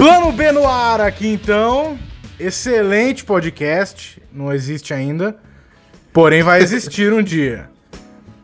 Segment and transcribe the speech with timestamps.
[0.00, 1.98] Plano B no ar aqui então.
[2.38, 4.18] Excelente podcast.
[4.32, 5.36] Não existe ainda.
[6.10, 7.68] Porém, vai existir um dia.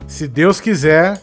[0.07, 1.19] Se Deus quiser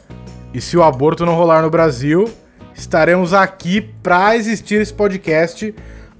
[0.52, 2.27] e se o aborto não rolar no Brasil,
[2.73, 5.72] estaremos aqui para existir esse podcast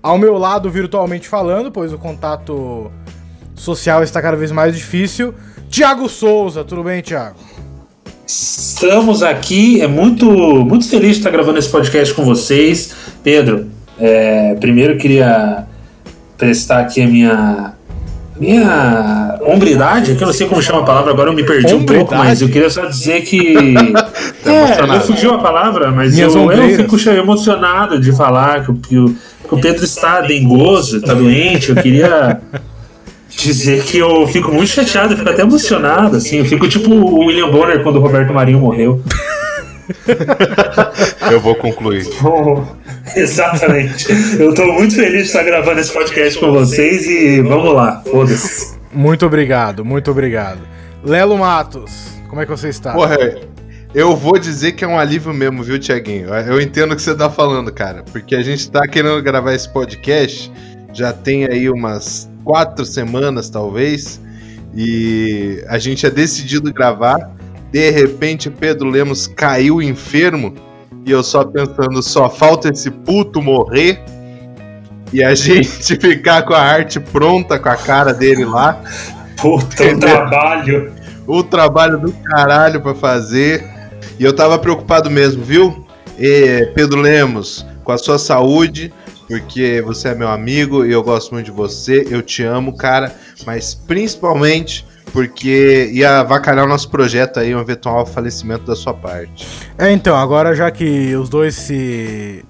[0.04, 2.92] ao meu lado virtualmente falando, pois o contato
[3.56, 5.34] social está cada vez mais difícil.
[5.70, 7.40] Tiago Souza, tudo bem, Tiago?
[8.28, 12.94] Estamos aqui, é muito, muito feliz de estar gravando esse podcast com vocês.
[13.24, 15.66] Pedro, é, primeiro queria
[16.38, 17.74] prestar aqui a minha
[18.40, 21.86] minha hombridade, que eu não sei como chama a palavra, agora eu me perdi um
[21.86, 23.54] pouco, mas eu queria só dizer que.
[24.46, 29.16] é, não fugiu a palavra, mas eu, eu, fico emocionado de falar que, que, o,
[29.48, 31.70] que o Pedro está dengoso, está doente.
[31.70, 32.42] Eu queria
[33.30, 36.38] dizer que eu fico muito chateado, eu fico até emocionado, assim.
[36.38, 39.02] Eu fico tipo o William Bonner quando o Roberto Marinho morreu.
[41.32, 42.08] eu vou concluir.
[43.16, 44.08] exatamente.
[44.40, 48.78] Eu estou muito feliz de estar gravando esse podcast com vocês e vamos lá, foda-se.
[48.92, 50.60] Muito obrigado, muito obrigado.
[51.04, 51.92] Lelo Matos,
[52.30, 52.94] como é que você está?
[52.94, 53.18] Porra,
[53.94, 56.30] eu vou dizer que é um alívio mesmo, viu, Tiaguinho?
[56.30, 58.04] Eu entendo o que você tá falando, cara.
[58.12, 60.52] Porque a gente tá querendo gravar esse podcast
[60.94, 64.22] já tem aí umas quatro semanas, talvez.
[64.76, 67.36] E a gente é decidido gravar.
[67.74, 70.54] De repente, Pedro Lemos caiu enfermo.
[71.06, 74.00] E eu só pensando, só falta esse puto morrer.
[75.12, 78.80] E a gente ficar com a arte pronta, com a cara dele lá.
[79.42, 80.94] Puta, o trabalho.
[81.26, 83.68] O trabalho do caralho pra fazer.
[84.20, 85.84] E eu tava preocupado mesmo, viu?
[86.20, 88.94] E, Pedro Lemos, com a sua saúde
[89.28, 93.16] porque você é meu amigo e eu gosto muito de você, eu te amo, cara,
[93.46, 99.48] mas principalmente porque ia avacalhar o nosso projeto aí, um eventual falecimento da sua parte.
[99.78, 102.44] É, então, agora já que os dois se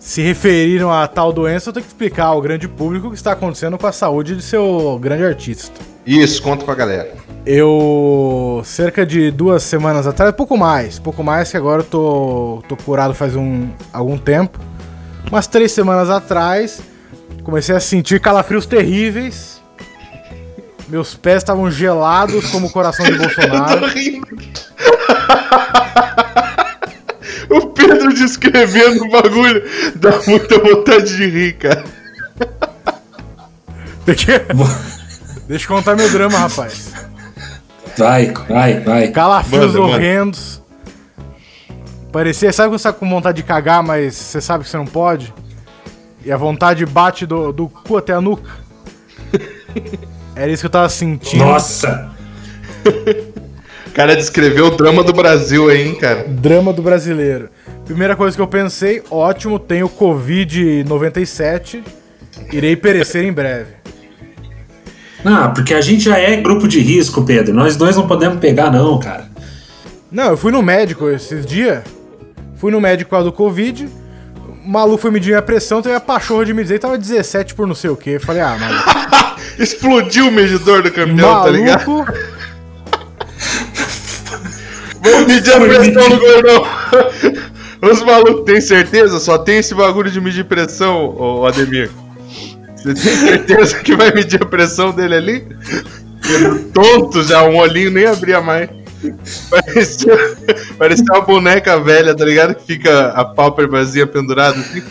[0.00, 3.32] se referiram a tal doença, eu tenho que explicar ao grande público o que está
[3.32, 5.80] acontecendo com a saúde de seu grande artista.
[6.06, 7.12] Isso, conta pra galera.
[7.44, 12.76] Eu, cerca de duas semanas atrás, pouco mais, pouco mais que agora eu tô, tô
[12.76, 14.60] curado faz um, algum tempo.
[15.28, 16.80] Umas três semanas atrás,
[17.42, 19.55] comecei a sentir calafrios terríveis.
[20.88, 23.86] Meus pés estavam gelados como o coração de Bolsonaro.
[27.50, 29.62] o Pedro descrevendo o bagulho
[29.96, 31.84] dá muita vontade de rir, cara.
[35.48, 36.92] Deixa eu contar meu drama, rapaz.
[37.98, 39.08] Vai, vai, vai.
[39.08, 40.62] Calafrios manda, horrendos.
[42.12, 44.86] Parecia, sabe quando você tá com vontade de cagar, mas você sabe que você não
[44.86, 45.34] pode?
[46.24, 48.50] E a vontade bate do, do cu até a nuca.
[50.36, 51.42] Era isso que eu tava sentindo.
[51.44, 52.10] Nossa!
[53.86, 56.24] o cara descreveu o drama do Brasil aí, hein, cara?
[56.28, 57.48] Drama do brasileiro.
[57.86, 61.82] Primeira coisa que eu pensei, ótimo, tenho Covid-97,
[62.52, 63.76] irei perecer em breve.
[65.24, 67.54] Ah, porque a gente já é grupo de risco, Pedro.
[67.54, 69.28] Nós dois não podemos pegar, não, cara.
[70.12, 71.82] Não, eu fui no médico esses dias.
[72.56, 73.88] Fui no médico por causa do Covid.
[74.66, 77.74] O maluco foi medir a pressão, teve a pachorra de medir, tava 17 por não
[77.74, 78.18] sei o que.
[78.18, 78.90] Falei, ah, maluco.
[79.62, 81.44] Explodiu o medidor do caminhão, maluco...
[81.44, 82.04] tá ligado?
[85.00, 86.66] Vamos medir a pressão no gordão.
[87.92, 89.20] Os malucos, tem certeza?
[89.20, 91.88] Só tem esse bagulho de medir pressão, ô Ademir.
[92.74, 95.46] Você tem certeza que vai medir a pressão dele ali?
[96.74, 98.68] Tonto já, um olhinho nem abria mais.
[99.50, 100.36] Parecia,
[100.78, 102.54] parecia uma boneca velha, tá ligado?
[102.54, 104.82] Que fica a pálpebrazinha pendurada assim.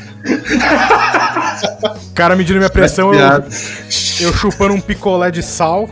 [2.13, 3.43] Cara medindo minha pressão, eu,
[4.21, 5.89] eu chupando um picolé de sal.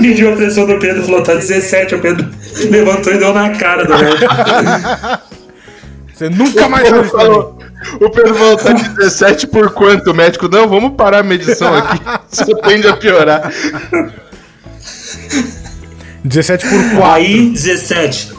[0.00, 2.28] Mediu a pressão do Pedro, falou, tá 17, o Pedro
[2.70, 4.34] levantou e deu na cara do médico.
[6.12, 7.58] Você nunca mais vai falou.
[8.00, 10.10] O Pedro falou, tá 17 por quanto?
[10.10, 12.00] O médico, não, vamos parar a medição aqui.
[12.30, 13.52] Isso tende a piorar.
[16.24, 17.04] 17 por 4.
[17.04, 18.32] Aí, 17.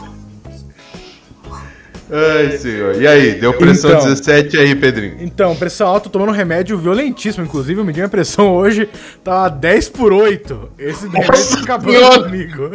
[2.10, 3.00] Ai, senhor.
[3.00, 5.16] E aí, deu pressão então, 17 aí, Pedrinho?
[5.20, 7.44] Então, pressão alta, tomando um remédio violentíssimo.
[7.44, 8.88] Inclusive, eu medi minha pressão hoje,
[9.24, 10.70] tá 10 por 8.
[10.78, 12.70] Esse remédio tá acabando comigo.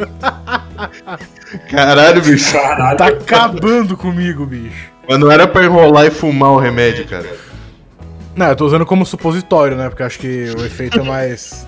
[1.70, 2.52] Caralho, bicho.
[2.52, 2.98] Caralho.
[2.98, 4.90] Tá acabando comigo, bicho.
[5.08, 7.26] Mas não era pra enrolar e fumar o remédio, cara.
[8.36, 9.88] Não, eu tô usando como supositório, né?
[9.88, 11.66] Porque acho que o efeito é mais.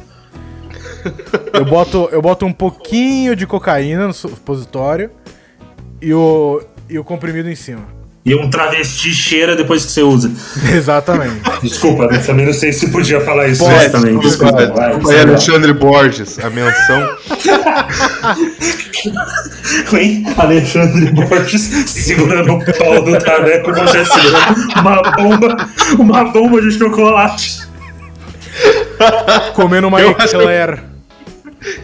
[1.52, 5.10] Eu boto, eu boto um pouquinho de cocaína no supositório
[6.00, 7.82] e o, e o comprimido em cima.
[8.24, 10.30] E um travesti cheira depois que você usa.
[10.72, 11.40] Exatamente.
[11.60, 14.16] Desculpa, eu também não sei se podia falar isso Pode, também.
[14.18, 15.20] Desculpa, Desculpa, vai.
[15.20, 17.16] Alexandre Borges, a menção.
[19.90, 25.68] Vem Alexandre Borges segurando o pau do Traveco com segurando uma bomba,
[25.98, 27.62] uma bomba de chocolate.
[29.54, 30.91] Comendo uma Eu acho- eclair.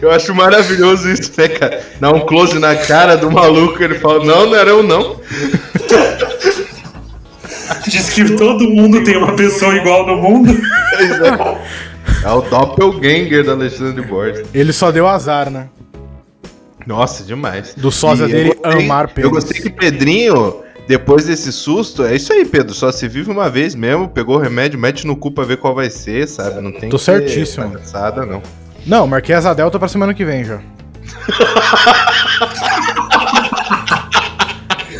[0.01, 1.81] Eu acho maravilhoso isso, né, cara?
[1.99, 5.19] Dá um close na cara do maluco, ele fala, não, não era eu não.
[7.87, 10.53] Diz que todo mundo tem uma pessoa igual no mundo.
[12.23, 14.45] É o doppelganger do Alexandre Borges.
[14.53, 15.69] Ele só deu azar, né?
[16.85, 17.73] Nossa, demais.
[17.75, 19.29] Do sósia E eu dele gostei- amar Eu pênis.
[19.31, 20.55] gostei que Pedrinho,
[20.87, 22.73] depois desse susto, é isso aí, Pedro.
[22.73, 25.73] Só se vive uma vez mesmo, pegou o remédio, mete no cu pra ver qual
[25.75, 26.59] vai ser, sabe?
[26.61, 27.69] Não tem Tô que certíssimo.
[27.71, 28.41] palhaçada, não.
[28.89, 30.59] Não, marquei asa delta pra semana que vem já.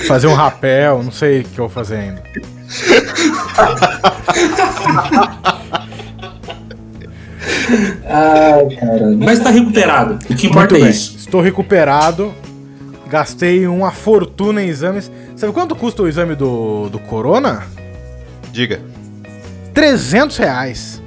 [0.07, 2.21] fazer um rapel, não sei o que eu vou fazer ainda.
[8.05, 9.15] Ai, cara.
[9.17, 10.19] Mas tá recuperado.
[10.29, 10.89] O que importa Muito é bem.
[10.89, 11.17] isso.
[11.17, 12.33] Estou recuperado.
[13.07, 15.11] Gastei uma fortuna em exames.
[15.35, 17.63] Sabe quanto custa o exame do, do Corona?
[18.51, 18.81] Diga.
[19.73, 20.98] 300 reais.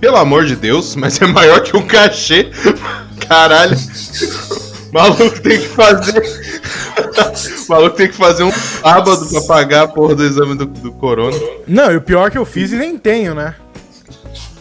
[0.00, 2.50] Pelo amor de Deus, mas é maior que um cachê.
[3.28, 3.76] Caralho.
[4.92, 6.22] Maluco tem que fazer.
[7.68, 11.36] Maluco tem que fazer um sábado pra pagar a porra do exame do, do corona.
[11.66, 13.54] Não, e o pior é que eu fiz e nem tenho, né?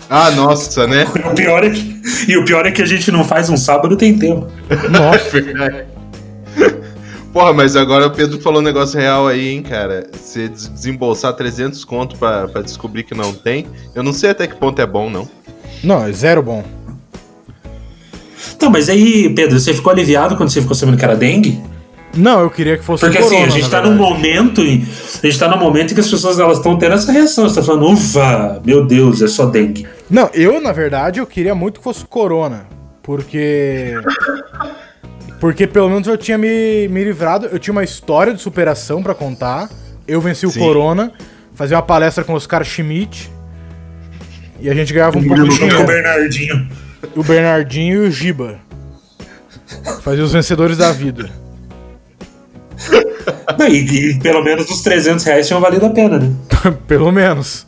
[0.09, 1.05] Ah, nossa, né?
[1.31, 3.95] O pior é que, e o pior é que a gente não faz um sábado
[3.95, 4.47] tem tempo.
[4.89, 5.29] Nossa.
[5.39, 5.85] Verdade.
[7.31, 10.07] Porra, mas agora o Pedro falou um negócio real aí, hein, cara.
[10.19, 14.47] Você des- desembolsar 300 conto pra, pra descobrir que não tem, eu não sei até
[14.47, 15.27] que ponto é bom, não.
[15.83, 16.63] Não, é zero bom.
[18.55, 21.61] Então, mas aí, Pedro, você ficou aliviado quando você ficou sabendo que era dengue?
[22.17, 24.83] Não, eu queria que fosse Porque corona, assim, a gente na tá num momento, em-
[25.23, 27.47] a gente tá num momento em que as pessoas elas estão tendo essa reação.
[27.47, 29.87] Você tá falando, ufa, meu Deus, é só dengue.
[30.09, 32.65] Não, eu, na verdade, eu queria muito que fosse corona.
[33.03, 33.93] Porque.
[35.39, 37.47] Porque pelo menos eu tinha me, me livrado.
[37.47, 39.69] Eu tinha uma história de superação pra contar.
[40.07, 40.59] Eu venci o Sim.
[40.59, 41.11] corona.
[41.55, 43.31] Fazia uma palestra com o Oscar Schmidt.
[44.59, 45.85] E a gente ganhava um pouco de o.
[45.85, 46.69] Bernardinho.
[47.15, 48.59] O Bernardinho e o Giba.
[50.01, 51.29] Fazia os vencedores da vida.
[53.57, 56.31] Não, e, e pelo menos os 300 reais tinham valido a pena, né?
[56.87, 57.65] pelo menos.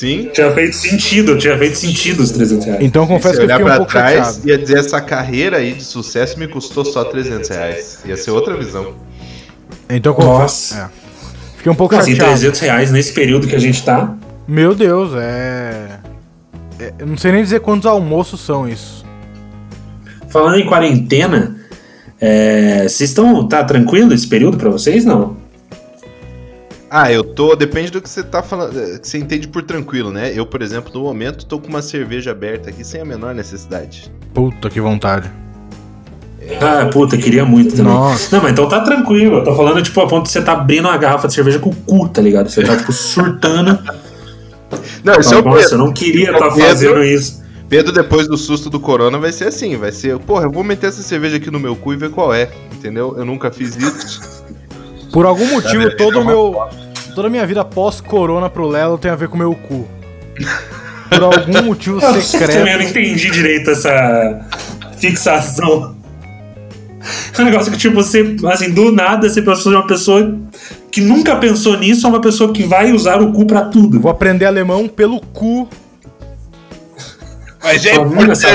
[0.00, 0.30] Sim.
[0.32, 2.82] Tinha feito sentido, tinha feito sentido os 300 reais.
[2.82, 4.48] Então Se confesso que eu olhar fiquei um pra pouco trás, chateado.
[4.48, 7.98] ia dizer essa carreira aí de sucesso me custou só 300 reais.
[8.06, 8.94] Ia ser outra visão.
[9.90, 10.74] Então confesso.
[10.74, 10.88] É.
[11.58, 12.30] Fiquei um pouco Assim, chateado.
[12.32, 14.14] 300 reais nesse período que a gente tá.
[14.48, 15.98] Meu Deus, é...
[16.78, 19.04] é- Eu não sei nem dizer quantos almoços são isso.
[20.30, 21.56] Falando em quarentena,
[22.18, 23.46] é, vocês estão.
[23.46, 25.04] Tá tranquilo esse período pra vocês?
[25.04, 25.36] Não?
[26.90, 27.54] Ah, eu tô.
[27.54, 28.76] Depende do que você tá falando.
[28.78, 30.32] eh, Que você entende por tranquilo, né?
[30.34, 34.10] Eu, por exemplo, no momento, tô com uma cerveja aberta aqui sem a menor necessidade.
[34.34, 35.30] Puta que vontade.
[36.60, 37.92] Ah, puta, queria muito também.
[37.92, 38.34] Nossa.
[38.34, 39.36] Não, mas então tá tranquilo.
[39.38, 41.70] Eu tô falando, tipo, a ponto de você tá abrindo uma garrafa de cerveja com
[41.70, 42.48] o cu, tá ligado?
[42.50, 43.78] Você tá, tipo, surtando.
[45.04, 46.64] Não, isso é o Nossa, eu não queria É estar Pedro.
[46.64, 47.42] fazendo isso.
[47.68, 49.76] Pedro, depois do susto do corona, vai ser assim.
[49.76, 52.32] Vai ser, porra, eu vou meter essa cerveja aqui no meu cu e ver qual
[52.34, 52.48] é.
[52.72, 53.14] Entendeu?
[53.16, 54.39] Eu nunca fiz isso.
[55.12, 56.68] Por algum motivo, todo é meu.
[57.14, 59.86] Toda a minha vida pós-corona pro Lelo tem a ver com o meu cu.
[61.10, 62.82] Por algum motivo Eu também não secreto.
[62.82, 64.46] entendi direito essa
[64.98, 65.96] fixação.
[67.36, 70.38] É um negócio que, tipo, você, assim, do nada, você pensou em uma pessoa
[70.92, 73.98] que nunca pensou nisso, é uma pessoa que vai usar o cu pra tudo.
[74.00, 75.68] Vou aprender alemão pelo cu.
[77.62, 77.90] Mas é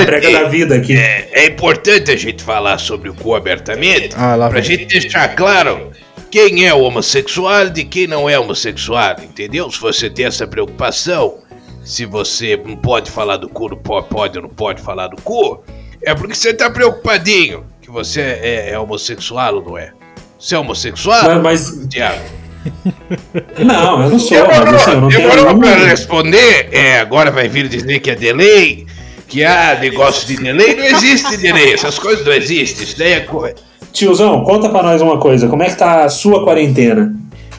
[0.04, 0.96] prega da importante, vida aqui.
[0.96, 4.64] é, é importante a gente falar sobre o cu abertamente, Ah, lá pra vem.
[4.78, 5.90] gente deixar claro
[6.30, 9.70] quem é homossexual de quem não é homossexual, entendeu?
[9.70, 11.38] Se você tem essa preocupação,
[11.84, 15.20] se você não pode falar do cu, não pode, pode ou não pode falar do
[15.22, 15.62] cu,
[16.02, 19.92] é porque você tá preocupadinho que você é, é homossexual ou não é.
[20.38, 22.20] Você é homossexual, Mas, mas- Tiago?
[23.64, 26.68] não, eu não sou, mas assim, eu não Demorou pra responder?
[26.72, 28.86] É, agora vai vir dizer que é delay,
[29.28, 30.74] que há negócio de delay.
[30.74, 32.84] Não existe delay, essas coisas não existem.
[32.84, 33.48] Isso daí é co...
[33.96, 35.48] Tiozão, conta pra nós uma coisa.
[35.48, 37.14] Como é que tá a sua quarentena?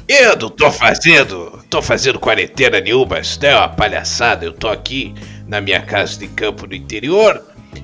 [0.07, 4.45] Eu não tô fazendo, tô fazendo quarentena nenhuma, isso daí é uma palhaçada.
[4.45, 5.15] Eu tô aqui
[5.47, 7.41] na minha casa de campo no interior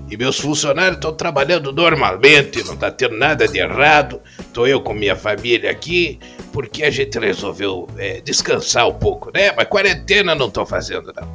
[0.07, 4.21] e meus funcionários estão trabalhando normalmente, não tá tendo nada de errado.
[4.53, 6.19] Tô eu com minha família aqui
[6.51, 9.51] porque a gente resolveu é, descansar um pouco, né?
[9.57, 11.27] Mas quarentena não tô fazendo, não.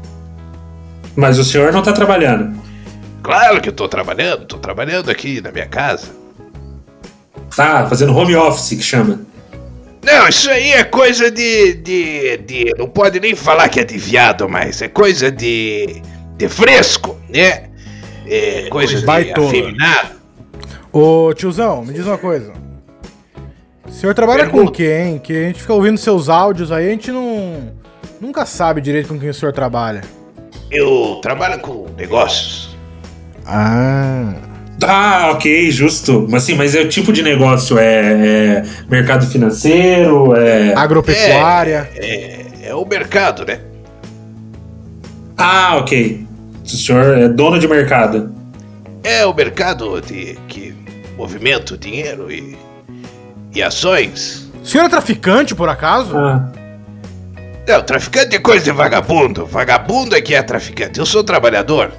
[1.17, 2.57] Mas o senhor não tá trabalhando.
[3.25, 6.28] Claro que eu tô trabalhando, tô trabalhando aqui na minha casa.
[7.59, 9.19] Tá, fazendo home office, que chama.
[10.01, 12.75] Não, isso aí é coisa de, de, de.
[12.79, 16.01] Não pode nem falar que é de viado, mas é coisa de.
[16.37, 17.65] de fresco, né?
[18.29, 19.49] É coisa de Baitola.
[19.49, 20.11] afeminado.
[20.93, 22.53] Ô, tiozão, me diz uma coisa.
[23.89, 24.77] O senhor trabalha com o Pergunta.
[24.77, 25.19] quê, hein?
[25.19, 27.73] Que a gente fica ouvindo seus áudios aí, a gente não.
[28.21, 30.03] Nunca sabe direito com quem o senhor trabalha.
[30.71, 32.77] Eu trabalho com negócios.
[33.45, 34.48] Ah.
[34.83, 36.27] Ah, ok, justo.
[36.31, 37.79] Mas sim, mas é o tipo de negócio?
[37.79, 40.35] É, é mercado financeiro?
[40.37, 40.75] É.
[40.77, 41.89] Agropecuária.
[41.97, 43.61] É, é o mercado, né?
[45.37, 46.27] Ah, ok.
[46.65, 48.33] O senhor é dono de mercado.
[49.03, 50.75] É o mercado de que
[51.17, 52.57] movimenta o dinheiro e,
[53.55, 54.51] e ações.
[54.63, 56.17] O senhor é traficante, por acaso?
[56.17, 56.53] Ah.
[57.67, 59.45] Não, traficante é coisa de vagabundo.
[59.45, 60.99] Vagabundo é que é traficante.
[60.99, 61.93] Eu sou trabalhador.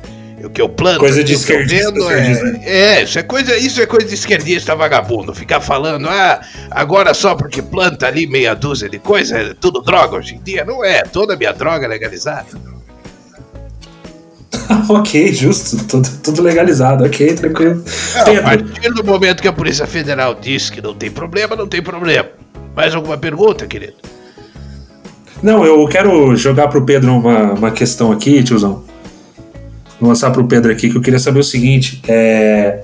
[0.44, 2.62] O que eu planto, Coisa de esquerdista, vendo diz, né?
[2.64, 5.34] é, é, isso é coisa, isso é coisa de esquerdista vagabundo.
[5.34, 6.40] Ficar falando, ah,
[6.72, 10.64] agora só porque planta ali meia dúzia de coisa, é tudo droga hoje em dia.
[10.64, 12.48] Não é, toda minha droga é legalizada.
[14.90, 15.84] ok, justo.
[15.86, 17.04] Tudo, tudo legalizado.
[17.04, 17.84] Ok, tranquilo.
[18.16, 21.68] A Pedro, partir do momento que a Polícia Federal diz que não tem problema, não
[21.68, 22.30] tem problema.
[22.76, 23.96] Mais alguma pergunta, querido?
[25.42, 28.84] Não, eu quero jogar pro Pedro uma, uma questão aqui, tiozão.
[30.00, 32.02] Vou lançar pro Pedro aqui que eu queria saber o seguinte.
[32.08, 32.80] É...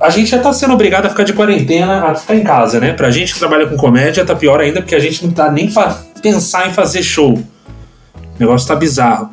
[0.00, 2.92] A gente já tá sendo obrigado a ficar de quarentena, a ficar em casa, né?
[2.92, 5.70] Pra gente que trabalha com comédia, tá pior ainda, porque a gente não tá nem
[5.70, 7.34] pra pensar em fazer show.
[7.34, 7.42] O
[8.38, 9.30] negócio tá bizarro.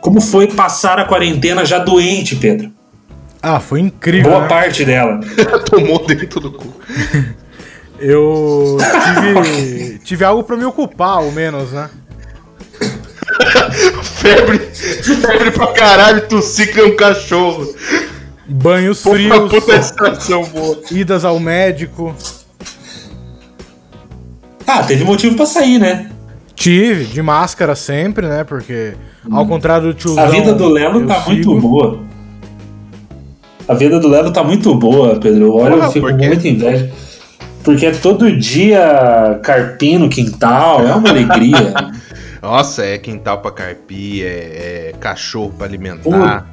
[0.00, 2.72] Como foi passar a quarentena já doente, Pedro?
[3.40, 4.30] Ah, foi incrível.
[4.30, 4.48] Boa né?
[4.48, 5.20] parte dela.
[5.70, 6.74] Tomou dentro do cu.
[8.00, 11.90] Eu tive, tive algo pra me ocupar, ao menos, né?
[14.36, 17.74] Febre, febre pra caralho, tossi que nem um cachorro.
[18.46, 20.78] Banhos Puta, frios, puta estação boa.
[20.90, 22.14] idas ao médico.
[24.66, 26.10] Ah, teve motivo pra sair, né?
[26.54, 28.44] Tive, de máscara sempre, né?
[28.44, 28.94] Porque,
[29.30, 30.24] ao contrário do tiozão...
[30.24, 32.00] A vida do Lelo tá sigo- muito boa.
[33.66, 35.54] A vida do Lelo tá muito boa, Pedro.
[35.54, 36.90] Olha, Porra, eu fico com muita inveja.
[37.62, 41.74] Porque é todo dia carpim no quintal, é uma alegria.
[42.42, 46.46] Nossa, é quintal pra carpir, é, é cachorro pra alimentar,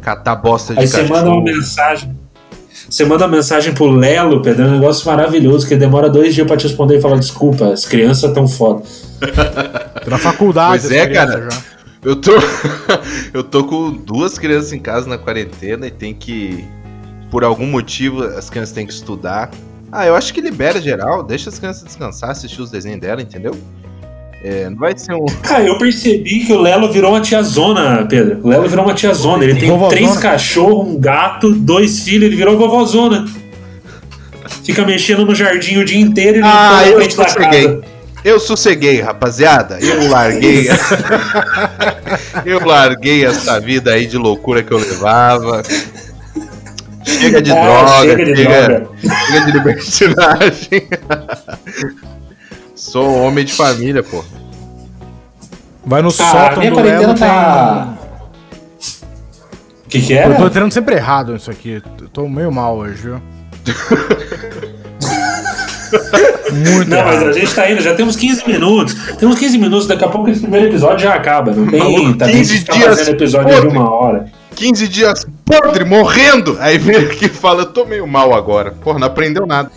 [0.00, 1.18] catar bosta de Aí você cachorro.
[1.18, 2.16] manda uma mensagem.
[2.88, 6.46] Você manda uma mensagem pro Lelo, Pedro, é um negócio maravilhoso, que demora dois dias
[6.46, 8.82] pra te responder e falar desculpa, as crianças tão foda.
[10.06, 10.82] Na faculdade.
[10.82, 11.48] Pois é, cara.
[11.50, 11.62] já.
[12.02, 12.32] Eu tô,
[13.34, 16.64] eu tô com duas crianças em casa na quarentena e tem que,
[17.30, 19.50] por algum motivo, as crianças têm que estudar.
[19.92, 23.54] Ah, eu acho que libera geral, deixa as crianças descansar, assistir os desenhos dela, entendeu?
[24.42, 25.26] É, não vai ser um.
[25.42, 28.40] Cara, eu percebi que o Lelo virou uma tiazona, Pedro.
[28.42, 29.44] O Lelo virou uma tiazona.
[29.44, 29.90] Ele tem Vovózona.
[30.00, 33.26] três cachorros, um gato, dois filhos, ele virou vovózona.
[34.64, 37.80] Fica mexendo no jardim o dia inteiro e Ah, limpando a eu frente da casa.
[38.24, 39.78] Eu sosseguei, rapaziada.
[39.80, 40.68] Eu larguei.
[42.46, 45.62] eu larguei essa vida aí de loucura que eu levava.
[47.04, 48.88] Chega de Ah, droga, chega de droga.
[49.26, 50.88] chega de libertinagem.
[52.80, 54.24] Sou um homem de família, pô.
[55.84, 57.94] Vai no sótão minha do quarentena Lelo, tá.
[59.84, 60.32] O que, que era?
[60.32, 61.82] Eu tô entrando sempre errado nisso aqui.
[62.00, 63.20] Eu tô meio mal hoje, viu?
[66.52, 68.94] Muito Não, mas a gente tá indo, já temos 15 minutos.
[69.18, 71.52] Temos 15 minutos, daqui a pouco esse primeiro episódio já acaba.
[71.52, 71.80] Não tem.
[71.80, 73.76] Maluco, tá 15 ficar dias fazendo episódio de podre.
[73.76, 74.32] uma hora.
[74.56, 76.56] 15 dias podre, morrendo.
[76.60, 78.70] Aí vem aqui e fala, eu tô meio mal agora.
[78.70, 79.70] Porra, não aprendeu nada.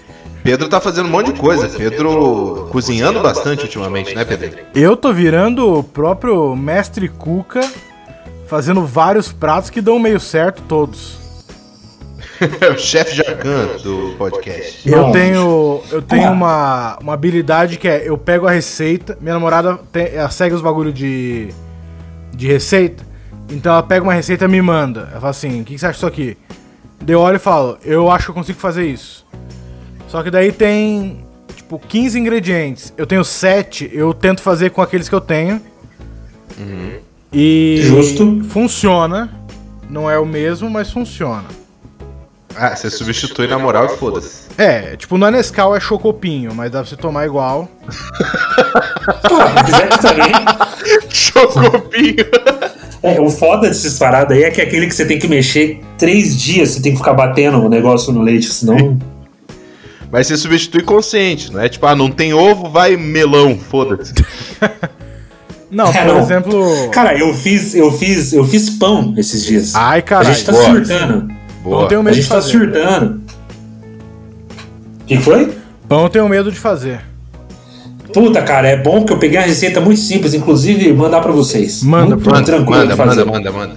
[0.44, 1.70] Pedro tá fazendo um monte de coisa.
[1.70, 4.52] Pedro cozinhando bastante ultimamente, né, Pedro?
[4.76, 7.62] Eu tô virando o próprio mestre Cuca,
[8.46, 11.24] fazendo vários pratos que dão meio certo todos.
[12.60, 14.90] É o chefe Jacan do podcast.
[14.90, 19.80] Eu tenho, eu tenho uma, uma habilidade que é, eu pego a receita, minha namorada
[19.94, 21.54] tem, ela segue os bagulho de,
[22.34, 23.06] de receita,
[23.50, 25.08] então ela pega uma receita e me manda.
[25.12, 26.38] Ela fala assim, o que, que você acha disso aqui?
[27.00, 29.26] Daí eu olho e falo, eu acho que eu consigo fazer isso.
[30.14, 32.94] Só que daí tem, tipo, 15 ingredientes.
[32.96, 35.60] Eu tenho 7, eu tento fazer com aqueles que eu tenho.
[37.34, 38.44] E Justo.
[38.48, 39.34] funciona.
[39.90, 41.46] Não é o mesmo, mas funciona.
[42.56, 44.50] Ah, você substitui na moral e foda-se.
[44.56, 47.68] É, tipo, não é Nescau, é Chocopinho, mas dá pra você tomar igual.
[50.00, 50.32] Também.
[51.10, 52.26] Chocopinho.
[53.02, 55.82] É, o foda desses paradas aí é que é aquele que você tem que mexer
[55.98, 59.00] três dias, você tem que ficar batendo o negócio no leite, senão.
[60.14, 64.14] Mas você substitui consciente, não é tipo, ah, não tem ovo, vai melão, foda-se.
[65.72, 66.20] Não, É, por não.
[66.20, 66.90] exemplo.
[66.92, 69.74] Cara, eu fiz, eu fiz, eu fiz pão esses dias.
[69.74, 70.32] Ai, a caralho.
[70.36, 70.66] gente tá boa.
[70.66, 71.34] surtando.
[71.64, 72.52] Pão eu tenho A medo de gente tá fazer.
[72.52, 73.22] surtando.
[75.02, 75.52] O que foi?
[75.90, 77.02] Pão eu tenho medo de fazer.
[78.14, 81.82] Puta, cara, é bom que eu peguei a receita muito simples, inclusive mandar pra vocês.
[81.82, 83.26] Manda, muito Manda, tranquilo manda, de fazer.
[83.26, 83.76] manda, manda, manda.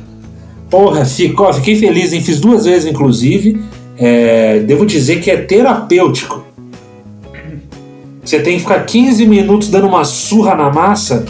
[0.68, 2.20] Porra, fico, ó, fiquei feliz, hein?
[2.20, 3.64] Fiz duas vezes, inclusive.
[3.98, 6.44] É, devo dizer que é terapêutico.
[8.22, 11.24] Você tem que ficar 15 minutos dando uma surra na massa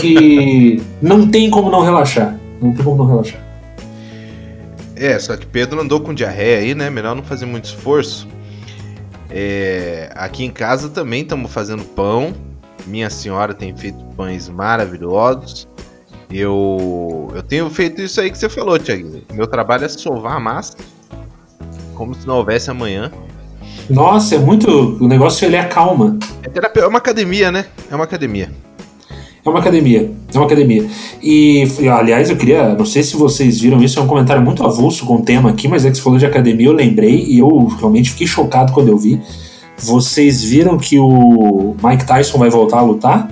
[0.00, 2.38] que não tem como não relaxar.
[2.60, 3.40] Não tem como não relaxar.
[4.96, 6.88] É, só que Pedro andou com diarreia aí, né?
[6.88, 8.26] Melhor não fazer muito esforço.
[9.28, 12.32] É, aqui em casa também estamos fazendo pão.
[12.86, 15.68] Minha senhora tem feito pães maravilhosos.
[16.30, 19.20] Eu, eu tenho feito isso aí que você falou, Thiago.
[19.34, 20.76] Meu trabalho é sovar a massa.
[21.94, 23.10] Como se não houvesse amanhã.
[23.88, 24.96] Nossa, é muito.
[25.00, 26.18] O negócio ele é calma.
[26.42, 27.66] É, terapia, é uma academia, né?
[27.90, 28.50] É uma academia.
[29.44, 30.12] É uma academia.
[30.32, 30.88] É uma academia.
[31.20, 32.74] E, e, aliás, eu queria.
[32.74, 35.66] Não sei se vocês viram isso, é um comentário muito avulso com o tema aqui,
[35.66, 38.88] mas é que você falou de academia, eu lembrei e eu realmente fiquei chocado quando
[38.88, 39.20] eu vi.
[39.76, 43.28] Vocês viram que o Mike Tyson vai voltar a lutar?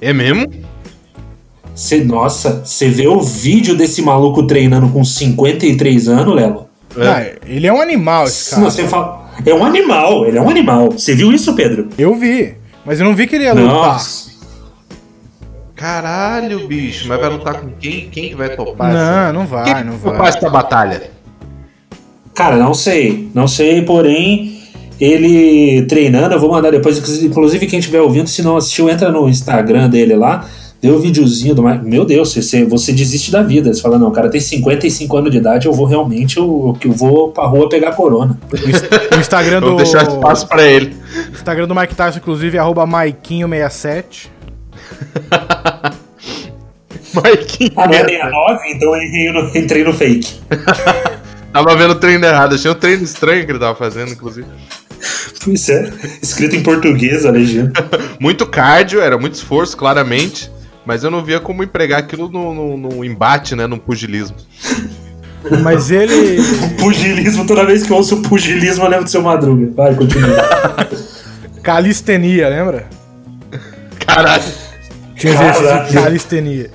[0.00, 0.46] É mesmo?
[1.74, 6.67] Cê, nossa, você vê o vídeo desse maluco treinando com 53 anos, Lelo?
[7.02, 8.62] Ah, ele é um animal, esse cara.
[8.62, 9.28] Não, você fala.
[9.46, 10.90] É um animal, ele é um animal.
[10.92, 11.88] Você viu isso, Pedro?
[11.98, 12.54] Eu vi.
[12.84, 13.68] Mas eu não vi que ele ia lutar.
[13.74, 14.28] Nossa.
[15.74, 17.06] Caralho, bicho.
[17.08, 18.08] Mas vai lutar com quem?
[18.10, 18.92] Quem que vai topar?
[18.92, 20.28] Não, essa- não Quem vai, que não vai topar vai.
[20.28, 21.10] essa batalha?
[22.34, 23.30] Cara, não sei.
[23.34, 24.60] Não sei, porém,
[25.00, 26.98] ele treinando, eu vou mandar depois.
[27.22, 30.44] Inclusive, quem estiver ouvindo, se não assistiu, entra no Instagram dele lá.
[30.80, 31.84] Vê o videozinho do Mike.
[31.84, 33.72] Meu Deus, você, você desiste da vida.
[33.74, 36.92] Você fala, não, o cara tem 55 anos de idade, eu vou realmente, eu, eu
[36.92, 38.38] vou pra rua pegar corona.
[38.52, 38.82] O ins-
[39.16, 40.96] O Instagram do, Vamos deixar espaço pra ele.
[41.32, 44.28] Instagram do Mike Tyson, inclusive, é arroba Maiquinho67.
[47.14, 47.72] Marquinhos.
[47.76, 48.68] Ah, não é 69?
[48.70, 50.34] Então eu no- entrei no fake.
[51.52, 52.54] Tava vendo o treino errado.
[52.54, 54.46] Achei um treino estranho que ele tava fazendo, inclusive.
[55.42, 55.90] Pois é,
[56.22, 57.72] escrito em português a legenda.
[58.20, 60.50] Muito cardio, era muito esforço, claramente.
[60.88, 63.66] Mas eu não via como empregar aquilo no, no- no embate, né?
[63.66, 64.38] No pugilismo.
[65.62, 66.38] Mas ele.
[66.80, 69.70] Pugilismo, toda vez que eu ouço pugilismo, eu lembro do seu madruga.
[69.76, 70.34] Vai, continua.
[71.62, 72.86] Calistenia, lembra?
[74.06, 74.42] Caralho.
[75.14, 75.90] Tinha exercício Caraca.
[75.90, 76.70] de calistenia.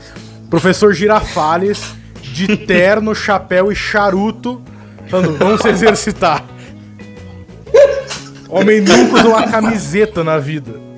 [0.47, 1.81] Professor Girafales,
[2.21, 4.61] de terno, chapéu e charuto,
[5.09, 6.45] falando, vamos se exercitar.
[8.47, 10.92] Homem nunca usou uma camiseta na vida.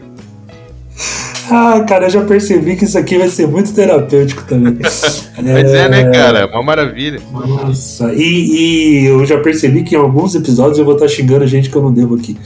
[1.51, 4.77] Ah, cara, eu já percebi que isso aqui vai ser muito terapêutico também.
[4.81, 6.39] Mas é, né, cara?
[6.39, 7.19] É Uma maravilha.
[7.31, 11.69] Nossa, e, e eu já percebi que em alguns episódios eu vou estar xingando gente
[11.69, 12.37] que eu não devo aqui.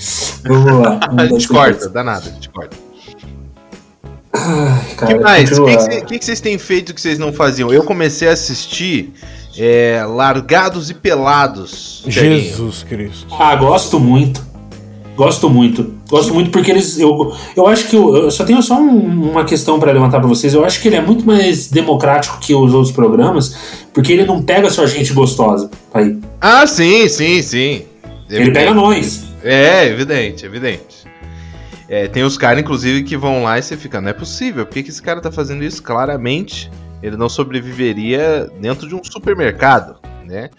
[0.45, 0.99] Vamos lá.
[1.01, 2.77] A Vamos dar gente corta, dá nada, a gente corta.
[4.33, 5.57] Ai, O cara, que mais?
[5.57, 7.71] O que, que, cê- que que vocês têm feito que vocês não faziam?
[7.73, 9.11] Eu comecei a assistir
[9.57, 12.03] é, Largados e Pelados.
[12.07, 13.27] Jesus Cristo.
[13.37, 14.45] Ah, gosto muito.
[15.15, 15.98] Gosto muito.
[16.09, 16.99] Gosto muito porque eles.
[16.99, 17.95] Eu, eu acho que.
[17.95, 20.53] Eu, eu só tenho só um- uma questão pra levantar pra vocês.
[20.53, 23.55] Eu acho que ele é muito mais democrático que os outros programas,
[23.93, 25.69] porque ele não pega só gente gostosa.
[25.93, 26.17] Aí.
[26.41, 27.83] Ah, sim, sim, sim.
[28.29, 29.23] Ele pega nós.
[29.43, 30.99] É, evidente, evidente.
[31.87, 34.73] É, tem os caras, inclusive, que vão lá e você fica, não é possível, por
[34.73, 35.81] que, que esse cara tá fazendo isso?
[35.81, 36.69] Claramente,
[37.01, 39.95] ele não sobreviveria dentro de um supermercado,
[40.25, 40.49] né?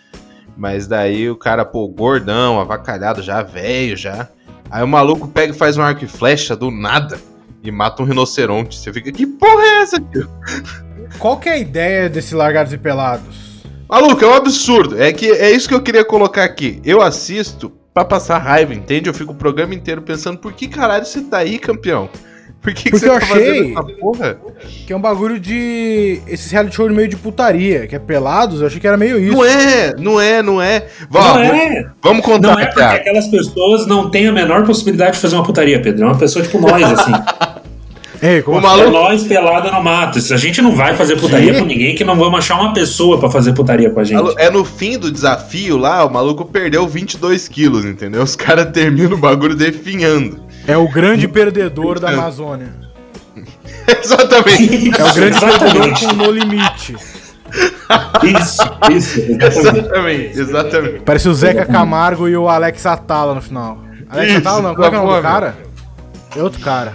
[0.57, 4.29] Mas daí o cara, pô, gordão, avacalhado, já velho, já.
[4.71, 7.19] Aí o maluco pega e faz um arco e flecha do nada
[7.63, 8.79] e mata um rinoceronte.
[8.79, 10.31] Você fica, que porra é essa, tio?
[11.19, 13.65] Qual que é a ideia desse Largados e Pelados?
[13.89, 15.03] Maluco, é um absurdo.
[15.03, 16.81] É que é isso que eu queria colocar aqui.
[16.85, 19.09] Eu assisto pra passar raiva, entende?
[19.09, 22.09] Eu fico o programa inteiro pensando, por que caralho você tá aí, campeão?
[22.63, 24.39] Por que, que Porque você eu tá achei- fazendo essa porra?
[24.87, 26.21] Que é um bagulho de.
[26.29, 29.35] Esses reality show meio de putaria, que é pelados, eu achei que era meio isso.
[29.35, 30.87] Não é, não é, não é.
[31.11, 31.87] Não Vamos, é.
[32.03, 35.45] vamos contar, Não é porque aquelas pessoas não têm a menor possibilidade de fazer uma
[35.45, 36.03] putaria, Pedro.
[36.05, 37.13] É uma pessoa tipo nós, assim.
[38.23, 40.19] Ei, como O maluco- É nós pelada no mato.
[40.19, 43.31] A gente não vai fazer putaria com ninguém que não vamos achar uma pessoa pra
[43.31, 44.35] fazer putaria com a gente.
[44.37, 48.23] É no fim do desafio lá, o maluco perdeu 22 quilos, entendeu?
[48.23, 50.50] Os caras terminam o bagulho definhando.
[50.67, 52.69] É o grande perdedor da Amazônia.
[54.03, 54.91] Exatamente.
[55.01, 56.97] É o grande perdedor com no limite.
[58.23, 59.21] Isso, isso.
[59.43, 60.39] Exatamente.
[60.39, 61.01] exatamente.
[61.01, 63.79] Parece o Zeca Camargo e o Alex Atala no final.
[64.09, 65.57] Alex Isso, Atala não, como é é o nome do cara?
[66.37, 66.93] É outro cara.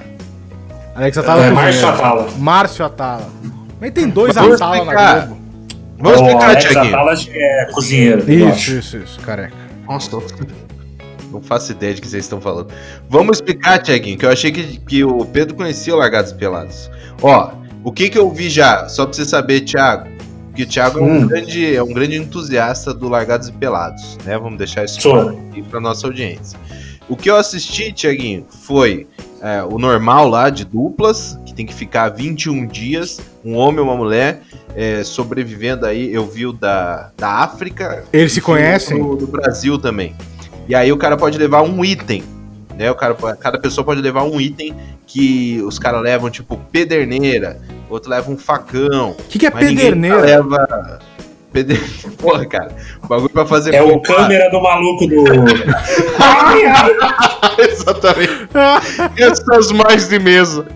[0.95, 2.28] Alex Atala É, é Márcio Atala.
[2.38, 3.28] Márcio Atala.
[3.82, 5.28] Mas tem dois Vamos Atala na explicar.
[5.28, 5.41] Globo.
[5.97, 6.95] Vamos O explicar, Alex Thiaguinho.
[6.95, 8.32] Atala acho que é cozinheiro.
[8.32, 9.54] Isso, isso, isso, careca.
[9.88, 10.23] Nossa, tô-
[11.35, 12.67] não faço ideia de que vocês estão falando.
[13.09, 16.89] Vamos explicar, Tiaguinho, que eu achei que, que o Pedro conhecia o Largados e Pelados.
[17.21, 17.51] Ó,
[17.83, 20.09] o que que eu vi já, só pra você saber, Thiago,
[20.55, 21.27] que o Thiago é, um Hum.
[21.27, 24.37] grande, é um grande entusiasta do Largados e Pelados, né?
[24.37, 26.57] Vamos deixar isso claro aqui pra nossa audiência.
[27.07, 29.05] O que eu assisti, Tiaguinho, foi
[29.41, 33.83] é, o normal lá de duplas, que tem que ficar 21 dias, um homem e
[33.83, 34.41] uma mulher,
[34.75, 36.11] é, sobrevivendo aí.
[36.11, 38.03] Eu vi o da, da África.
[38.11, 38.97] Eles se conhecem?
[38.97, 40.15] Do, do Brasil também.
[40.67, 42.23] E aí o cara pode levar um item.
[42.78, 44.75] Né, o cara, cada pessoa pode levar um item
[45.08, 49.12] que os caras levam, tipo, pederneira, outro leva um facão.
[49.12, 50.19] O que, que é pederneira?
[50.19, 50.99] leva.
[51.54, 51.80] Peder...
[52.19, 52.75] Porra, cara.
[53.01, 53.73] O bagulho pra fazer.
[53.73, 55.23] É o câmera do maluco do.
[56.19, 56.91] Ai, ai.
[57.60, 58.49] Exatamente.
[59.17, 60.67] Essas mais de mesa.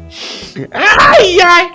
[0.72, 1.74] Ai, ai.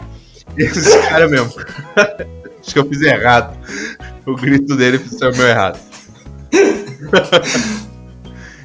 [0.56, 1.52] Esse cara mesmo.
[2.64, 3.54] Acho que eu fiz errado.
[4.24, 5.78] O grito dele saiu meio errado.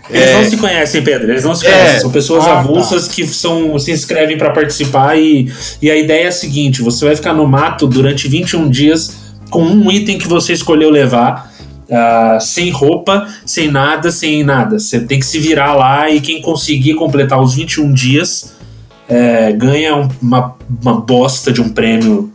[0.09, 0.41] Eles É.
[0.41, 1.31] não se conhecem, Pedro.
[1.31, 1.71] Eles não se É.
[1.71, 1.99] conhecem.
[2.01, 2.59] São pessoas Ah, tá.
[2.59, 5.17] avulsas que são, se inscrevem pra participar.
[5.19, 9.17] E, e a ideia é a seguinte: você vai ficar no mato durante 21 dias
[9.49, 11.47] com um item que você escolheu levar.
[11.91, 14.77] ah, sem roupa, sem nada, sem nada.
[14.77, 18.53] Você tem que se virar lá e quem conseguir completar os 21 dias
[19.09, 22.31] é, ganha um- uma, uma bosta de um prêmio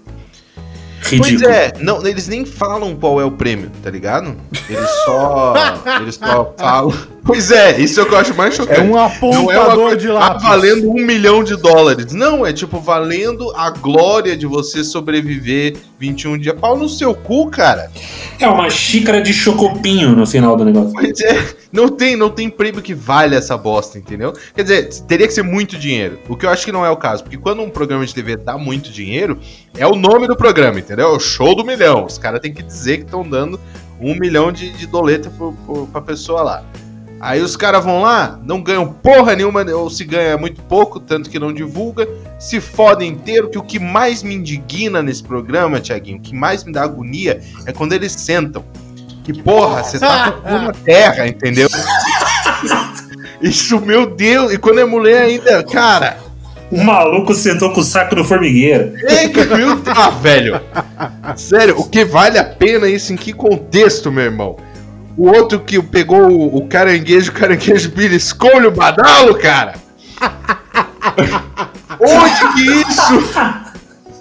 [1.08, 1.48] Pois ridículo.
[1.50, 4.34] é, não, eles nem falam qual é o prêmio, tá ligado?
[4.68, 5.54] Eles só.
[6.02, 6.92] eles só falam.
[7.24, 8.80] Pois é, isso é o que eu acho mais chocante.
[8.80, 10.42] É um Não é uma apontador coisa, de ah, lápis.
[10.42, 12.12] valendo um milhão de dólares.
[12.12, 16.54] Não, é tipo valendo a glória de você sobreviver 21 dias.
[16.60, 17.90] Pau no seu cu, cara.
[18.38, 20.92] É uma xícara de chocopinho no final do negócio.
[20.92, 24.34] Pois é, não tem, não tem prêmio que vale essa bosta, entendeu?
[24.54, 26.18] Quer dizer, teria que ser muito dinheiro.
[26.28, 28.36] O que eu acho que não é o caso, porque quando um programa de TV
[28.36, 29.38] dá muito dinheiro,
[29.78, 31.08] é o nome do programa, entendeu?
[31.08, 32.04] É o show do milhão.
[32.04, 33.58] Os caras têm que dizer que estão dando
[33.98, 36.64] um milhão de, de doleta pro, pro, pra pessoa lá.
[37.24, 41.30] Aí os caras vão lá, não ganham porra nenhuma, ou se ganha muito pouco, tanto
[41.30, 42.06] que não divulga,
[42.38, 46.64] se fodem inteiro, que o que mais me indigna nesse programa, Tiaguinho, o que mais
[46.64, 48.62] me dá agonia é quando eles sentam.
[49.22, 51.66] Que porra, você tá com na terra, entendeu?
[53.40, 56.18] Isso, meu Deus, e quando é mulher ainda, cara,
[56.70, 58.92] O maluco sentou com o saco no formigueiro.
[59.02, 60.60] é que Deus, ah, velho.
[61.36, 64.56] Sério, o que vale a pena isso em que contexto, meu irmão?
[65.16, 69.74] O outro que pegou o, o caranguejo, o caranguejo beliscou-lhe o badalo, cara.
[72.00, 73.24] Onde que isso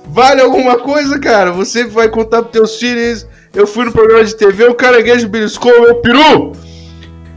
[0.07, 1.51] vale alguma coisa, cara?
[1.51, 5.71] Você vai contar pros teus filhos, eu fui no programa de TV, o caranguejo beliscou
[5.71, 6.51] o meu peru.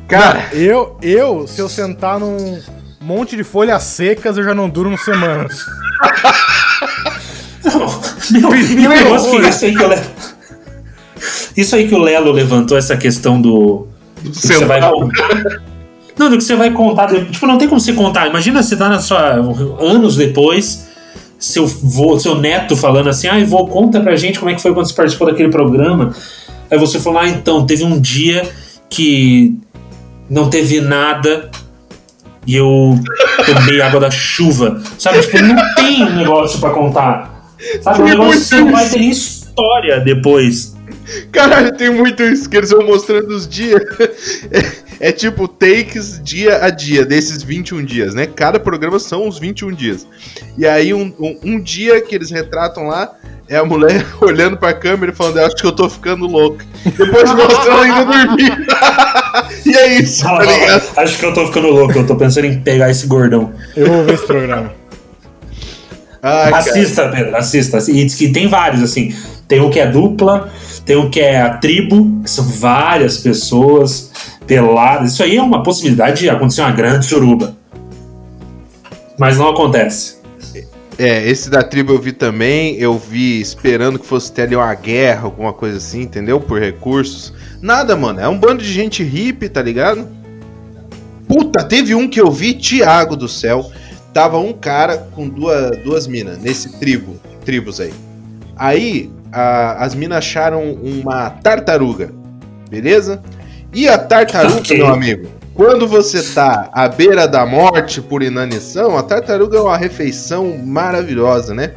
[0.09, 2.61] Cara, Eu, eu, se eu sentar num
[3.01, 5.59] monte de folhas secas, eu já não duro semanas.
[8.31, 9.43] Meu, Perigo meu negócio horror.
[9.43, 9.65] que isso
[11.57, 13.87] Isso aí que o Lelo levantou, essa questão do.
[14.23, 15.63] do que você vai contar.
[16.19, 17.09] Não, do que você vai contar.
[17.09, 18.27] Tipo, não tem como você contar.
[18.29, 19.35] Imagina você tá na sua.
[19.81, 20.87] anos depois,
[21.39, 24.73] seu, vô, seu neto falando assim, ai, vô, conta pra gente como é que foi
[24.73, 26.15] quando você participou daquele programa.
[26.71, 28.49] Aí você falou, ah, então, teve um dia
[28.89, 29.57] que
[30.29, 31.51] não teve nada
[32.47, 32.99] e eu
[33.45, 34.81] tomei água da chuva.
[34.99, 37.53] Sabe, tipo, não tem um negócio pra contar.
[37.81, 40.76] Sabe, um Tem negócio que vai ter história depois.
[41.31, 43.83] Caralho, tem muito isso que eles vão mostrando os dias.
[44.99, 48.27] É, é tipo takes dia a dia, desses 21 dias, né?
[48.27, 50.07] Cada programa são os 21 dias.
[50.57, 53.15] E aí, um, um, um dia que eles retratam lá
[53.49, 56.65] é a mulher olhando pra câmera e falando: Eu acho que eu tô ficando louca.
[56.85, 58.67] Depois mostra ela ainda dormir.
[59.67, 60.89] e é isso, tá ligado?
[60.97, 63.53] Acho que eu tô ficando louco, eu tô pensando em pegar esse gordão.
[63.77, 64.73] Eu vou ver esse programa.
[66.23, 66.57] Cara.
[66.57, 67.79] assista, Pedro, assista.
[67.89, 69.15] E diz que tem vários, assim.
[69.47, 70.51] Tem o que é dupla,
[70.87, 74.13] tem o que é a tribo, que são várias pessoas
[74.47, 75.13] peladas.
[75.13, 77.57] Isso aí é uma possibilidade de acontecer uma grande suruba.
[79.19, 80.17] Mas não acontece.
[80.97, 82.77] É, esse da tribo eu vi também.
[82.77, 86.41] Eu vi esperando que fosse ter ali uma guerra, alguma coisa assim, entendeu?
[86.41, 87.33] Por recursos.
[87.61, 88.21] Nada, mano.
[88.21, 90.07] É um bando de gente hippie, tá ligado?
[91.27, 93.69] Puta, teve um que eu vi, Tiago do céu.
[94.15, 97.93] Tava um cara com duas, duas minas nesse tribo, tribos aí.
[98.57, 102.11] Aí a- as minas acharam uma tartaruga,
[102.71, 103.21] beleza?
[103.73, 109.03] E a tartaruga, meu amigo, quando você tá à beira da morte por inanição, a
[109.03, 111.73] tartaruga é uma refeição maravilhosa, né?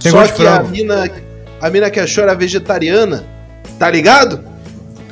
[0.00, 1.10] Tem Só que a mina,
[1.60, 3.24] a mina que achou era vegetariana,
[3.78, 4.48] tá ligado?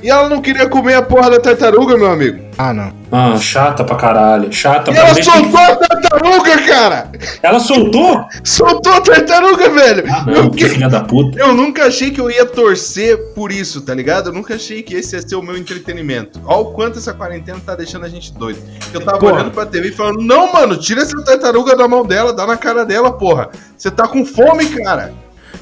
[0.00, 2.38] E ela não queria comer a porra da tartaruga, meu amigo.
[2.56, 2.92] Ah, não.
[3.10, 4.52] Ah, chata pra caralho.
[4.52, 7.10] Chata E pra ela soltou a tartaruga, cara!
[7.42, 8.24] Ela soltou?
[8.44, 10.04] Soltou a tartaruga, velho!
[10.08, 11.38] Ah, Eu não, que que- filha da puta.
[11.38, 14.28] Eu nunca achei que eu ia torcer por isso, tá ligado?
[14.28, 16.40] Eu nunca achei que esse ia ser o meu entretenimento.
[16.44, 18.60] Olha o quanto essa quarentena tá deixando a gente doido.
[18.92, 19.32] Eu tava Porra.
[19.34, 22.56] olhando pra TV e falando: Não, mano, tira essa tartaruga da mão dela, dá na
[22.56, 23.48] cara dela, porra.
[23.76, 25.12] Você tá com fome, cara.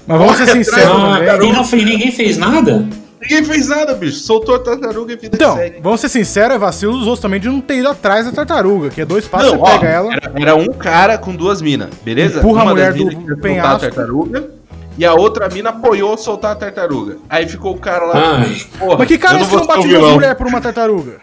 [0.06, 2.86] Mas vamos ser sinceros Ah, não ninguém fez nada?
[3.20, 4.18] Ninguém fez nada, bicho.
[4.18, 5.80] Soltou a tartaruga e vida Então, segue.
[5.80, 8.90] vamos ser sinceros, é vacilo dos outros também de não ter ido atrás da tartaruga,
[8.90, 10.12] que é dois passos, Não, você ó, pega ela.
[10.12, 12.38] Era, era um cara com duas minas, beleza?
[12.40, 13.74] Empurra a Uma mulher das minas do soltar penhasco.
[13.74, 14.50] a tartaruga
[14.98, 17.16] e a outra mina apoiou soltar a tartaruga.
[17.28, 18.36] Aí ficou o cara lá.
[18.38, 18.60] Ai.
[18.78, 21.16] porra, Mas que cara é esse que não bate em duas mulheres por uma tartaruga?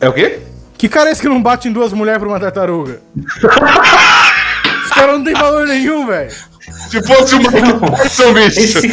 [0.00, 0.38] É o quê?
[0.76, 3.00] Que cara é esse que não bate em duas mulheres por uma tartaruga?
[4.84, 6.30] Esse cara não tem valor nenhum, velho.
[6.90, 7.50] Se fosse uma
[7.96, 8.60] Tyson, bicho.
[8.60, 8.88] Esse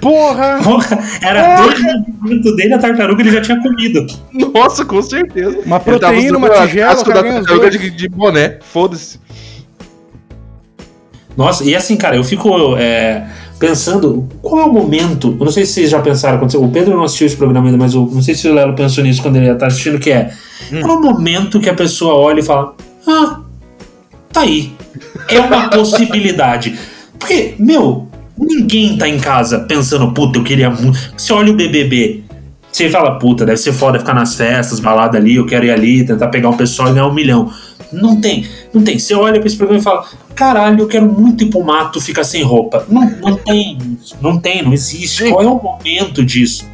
[0.00, 0.60] Porra!
[0.62, 4.06] porra, era dois movimentos dele, a tartaruga ele já tinha comido.
[4.32, 5.58] Nossa, com certeza.
[5.64, 8.58] Uma proteína, uma tigela, da tartaruga de, de boné.
[8.60, 9.20] Foda-se.
[11.36, 13.28] Nossa, e assim, cara, eu fico é,
[13.60, 15.36] pensando qual é o momento.
[15.38, 16.62] Eu não sei se vocês já pensaram, aconteceu.
[16.62, 19.04] O Pedro não assistiu esse programa ainda, mas eu não sei se o Lelo pensou
[19.04, 20.32] nisso quando ele tá assistindo, que é
[20.82, 22.74] qual é o momento que a pessoa olha e fala:
[23.06, 23.40] Ah,
[24.32, 24.72] tá aí.
[25.28, 26.76] É uma possibilidade.
[27.18, 28.07] Porque, meu,
[28.38, 30.98] ninguém tá em casa pensando, puta, eu queria muito.
[31.16, 32.24] Você olha o BBB.
[32.70, 36.04] Você fala, puta, deve ser foda ficar nas festas, balada ali, eu quero ir ali,
[36.04, 37.52] tentar pegar um pessoal e ganhar um milhão.
[37.92, 38.98] Não tem, não tem.
[38.98, 42.24] Você olha pra esse programa e fala, caralho, eu quero muito ir pro mato ficar
[42.24, 42.84] sem roupa.
[42.88, 43.78] Não, não tem
[44.20, 45.24] não tem, não existe.
[45.24, 45.30] Sim.
[45.30, 46.68] Qual é o momento disso?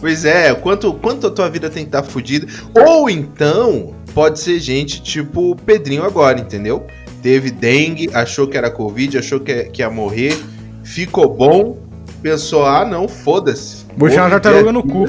[0.00, 2.46] Pois é, quanto, quanto a tua vida tem que estar fodida.
[2.74, 6.86] Ou então, pode ser gente tipo o Pedrinho agora, entendeu?
[7.22, 10.36] Teve dengue, achou que era Covid, achou que, que ia morrer,
[10.86, 11.76] ficou bom,
[12.22, 13.84] pensou, ah não, foda-se.
[13.96, 15.08] Vou enfiar uma viver tartaruga no cu.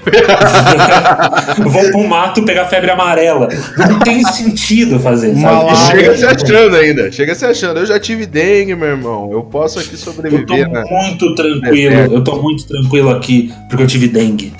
[1.68, 3.48] Vou pro mato pegar febre amarela.
[3.76, 7.80] Não tem sentido fazer, lá- chega se achando ainda, chega se achando.
[7.80, 9.30] Eu já tive dengue, meu irmão.
[9.30, 10.84] Eu posso aqui Eu tô sobreviver, né?
[10.90, 12.14] muito tranquilo, Deserto.
[12.14, 14.52] eu tô muito tranquilo aqui, porque eu tive dengue.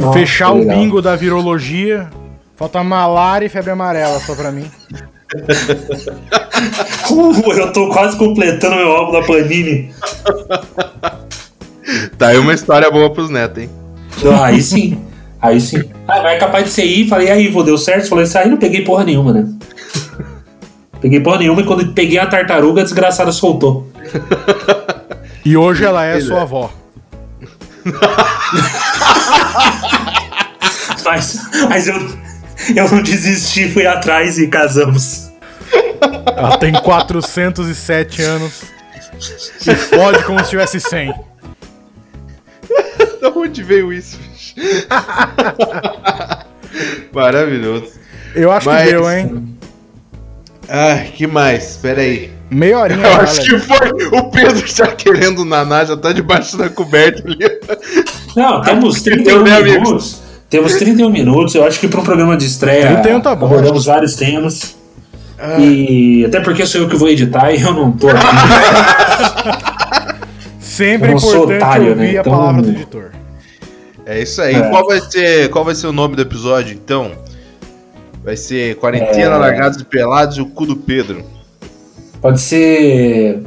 [0.00, 0.76] Nossa, Fechar o legal.
[0.76, 2.08] bingo da virologia.
[2.54, 4.70] Falta malária e febre amarela só pra mim.
[7.10, 9.94] Uh, eu tô quase completando meu álbum da Panini.
[12.18, 13.70] Tá aí uma história boa pros netos, hein?
[14.24, 15.00] Ah, aí sim.
[15.40, 15.82] Aí sim.
[16.06, 17.08] Ah, vai capaz de ser aí.
[17.08, 18.08] Falei, e aí, vô, deu certo?
[18.08, 19.48] Falei, isso aí não peguei porra nenhuma, né?
[21.00, 23.88] Peguei porra nenhuma e quando peguei a tartaruga, a desgraçada soltou.
[25.44, 26.42] E hoje ela é sua é.
[26.42, 26.70] avó.
[31.04, 31.94] Mas, mas eu,
[32.76, 35.30] eu não desisti, fui atrás e casamos.
[36.36, 38.62] Ela tem 407 anos.
[39.66, 41.12] E fode como se tivesse 100.
[43.20, 44.54] Da onde veio isso, bicho?
[47.12, 47.92] Maravilhoso.
[48.34, 49.58] Eu acho Mas- que deu, hein?
[50.68, 51.76] Ai, que mais?
[51.76, 52.32] Pera aí.
[52.50, 53.92] Meia horinha Eu acho que foi.
[54.18, 57.38] O Pedro já querendo naná, já tá debaixo da coberta ali.
[58.36, 59.82] Não, temos Deu, 31 né, amigos?
[59.82, 60.22] minutos.
[60.50, 61.54] Temos 31 minutos.
[61.54, 62.86] Eu acho que para um programa de estreia.
[62.96, 63.46] 31 tá bom.
[63.46, 64.76] Abordamos vários temas.
[65.58, 68.18] E até porque sou eu que vou editar e eu não tô aqui.
[70.58, 72.18] Sempre Eu não sou importante otário, ouvir né?
[72.18, 73.10] a Então- palavra do editor.
[74.06, 74.54] É isso aí.
[74.54, 74.68] É.
[74.68, 77.12] Qual, vai ser, qual vai ser o nome do episódio, então?
[78.24, 79.38] Vai ser Quarentena, É.
[79.38, 81.24] Largados e Pelados e o cu do Pedro.
[82.20, 83.42] Pode ser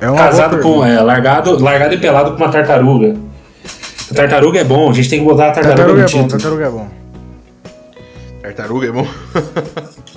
[0.00, 0.84] É casado com.
[0.84, 3.14] É, largado, largado e pelado com uma tartaruga.
[4.10, 6.08] A tartaruga é bom, a gente tem que botar a tartaruga, Tartaruga no é bom,
[6.08, 6.28] título.
[6.30, 6.88] tartaruga é bom.
[8.42, 9.06] Tartaruga é bom.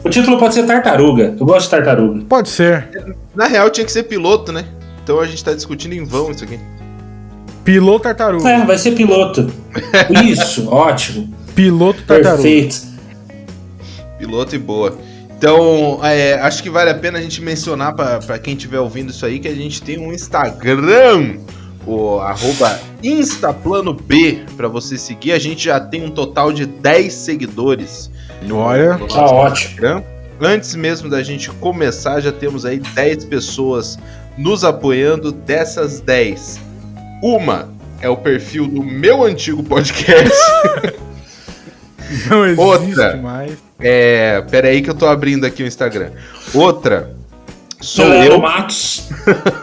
[0.04, 1.36] O título pode ser tartaruga.
[1.40, 2.26] Eu gosto de tartaruga.
[2.28, 2.90] Pode ser.
[3.36, 4.66] Na real tinha que ser piloto, né?
[5.04, 6.60] Então a gente tá discutindo em vão isso aqui.
[7.64, 8.50] Piloto tartaruga.
[8.50, 9.52] É, vai ser piloto.
[10.24, 11.34] Isso, ótimo.
[11.56, 12.42] Piloto tartaruga.
[12.44, 12.76] Perfeito.
[14.20, 14.98] Piloto e boa.
[15.38, 19.10] Então, é, acho que vale a pena a gente mencionar pra pra quem estiver ouvindo
[19.10, 21.38] isso aí que a gente tem um Instagram,
[21.86, 25.32] o arroba InstaplanoB, pra você seguir.
[25.32, 28.10] A gente já tem um total de 10 seguidores.
[28.50, 28.98] Olha.
[29.08, 30.04] Tá ótimo.
[30.42, 33.98] Antes mesmo da gente começar, já temos aí 10 pessoas
[34.38, 35.32] nos apoiando.
[35.32, 36.60] Dessas 10,
[37.22, 37.70] uma
[38.02, 40.34] é o perfil do meu antigo podcast.
[42.30, 43.18] Não existe Outra.
[43.18, 43.58] mais.
[43.80, 46.12] É, pera aí que eu tô abrindo aqui o Instagram.
[46.54, 47.16] Outra
[47.86, 48.42] sou Lelo eu.
[48.42, 49.08] Matos.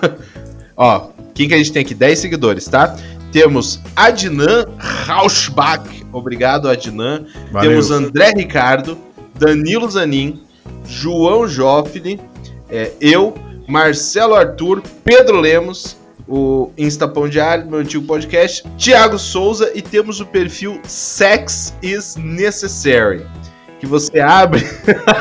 [0.77, 1.95] Ó, quem que a gente tem aqui?
[1.95, 2.97] 10 seguidores, tá?
[3.33, 6.05] Temos Adnan Rauschbach.
[6.12, 7.27] Obrigado, Adnan.
[7.51, 7.71] Valeu.
[7.71, 8.99] Temos André Ricardo,
[9.38, 10.42] Danilo Zanin,
[10.87, 12.21] João Joffre,
[12.68, 13.35] é, eu,
[13.66, 15.97] Marcelo Arthur, Pedro Lemos,
[16.29, 23.27] o Instapão Diário, meu antigo podcast, Thiago Souza e temos o perfil Sex is Necessary.
[23.81, 24.64] Que você abre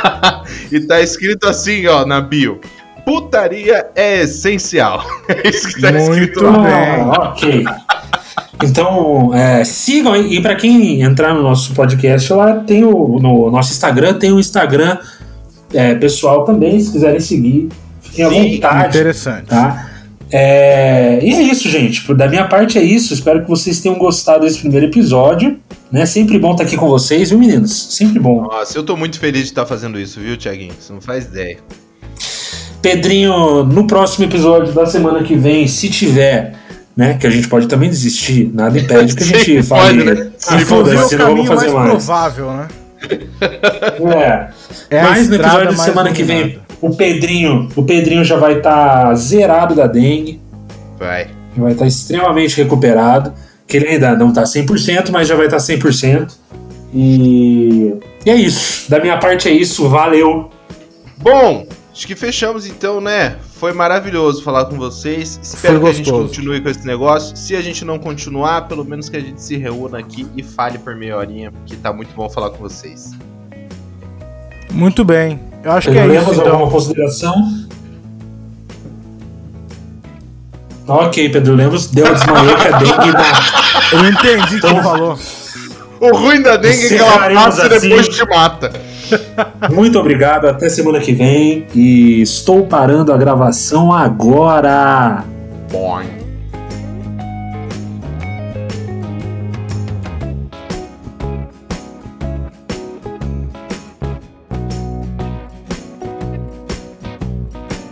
[0.71, 2.61] e tá escrito assim, ó, na bio.
[3.05, 5.03] Putaria é essencial.
[5.27, 6.59] É isso que tá Muito escrito lá.
[6.59, 6.71] bem.
[6.73, 7.65] Ah, ok.
[8.63, 10.35] Então, é, sigam aí.
[10.35, 14.39] E para quem entrar no nosso podcast, lá tem o no nosso Instagram, tem o
[14.39, 14.97] Instagram
[15.73, 17.69] é, pessoal também, se quiserem seguir.
[18.01, 18.87] Fiquem à Sim, vontade.
[18.89, 19.45] Interessante.
[19.47, 19.87] Tá?
[20.29, 22.03] É, e é isso, gente.
[22.03, 23.13] Por- Da minha parte é isso.
[23.13, 25.57] Espero que vocês tenham gostado desse primeiro episódio.
[25.91, 26.05] Né?
[26.05, 27.95] Sempre bom estar aqui com vocês, viu, meninos?
[27.95, 28.43] Sempre bom.
[28.43, 30.73] Nossa, eu tô muito feliz de estar fazendo isso, viu, Tiaguinho?
[30.79, 31.57] Você não faz ideia.
[32.81, 36.53] Pedrinho, no próximo episódio da semana que vem, se tiver,
[36.97, 37.15] né?
[37.19, 40.03] Que a gente pode também desistir, nada impede que a gente fale.
[40.03, 40.31] pode, né?
[40.47, 41.89] "Ah, foda-se, o não vamos caminho fazer mais, mais.
[42.05, 42.67] provável, né?
[44.89, 44.97] É.
[44.97, 49.13] É Mas no episódio mais semana que vem, o Pedrinho, o Pedrinho já vai estar
[49.15, 50.39] zerado da dengue,
[50.99, 51.27] Vai.
[51.57, 53.33] vai estar extremamente recuperado,
[53.67, 56.31] que ele ainda não tá 100%, mas já vai estar 100%.
[56.93, 57.93] E,
[58.25, 58.89] e é isso.
[58.89, 59.87] Da minha parte é isso.
[59.87, 60.49] Valeu.
[61.17, 61.65] Bom,
[62.01, 63.37] acho que fechamos então, né?
[63.59, 65.39] Foi maravilhoso falar com vocês.
[65.43, 67.37] Espero Foi que a gente continue com esse negócio.
[67.37, 70.79] Se a gente não continuar, pelo menos que a gente se reúna aqui e fale
[70.79, 73.11] por meia horinha, porque tá muito bom falar com vocês.
[74.71, 75.39] Muito bem.
[75.63, 76.53] Eu acho que Pedro é Lemos, isso, então.
[76.53, 77.67] alguma consideração?
[80.87, 83.95] Ok, Pedro Lemos deu a desmaiê que a dengue mata.
[83.95, 85.19] Eu entendi o que ele falou.
[85.99, 88.09] O ruim da dengue é que ela passa e depois assim.
[88.09, 88.90] te mata.
[89.71, 91.65] Muito obrigado, até semana que vem.
[91.73, 95.23] E estou parando a gravação agora.
[95.71, 96.20] Boing.